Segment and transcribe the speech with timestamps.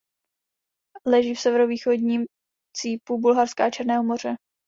[1.05, 2.25] Leží v severovýchodním
[2.77, 4.35] cípu Bulharska u Černého moře.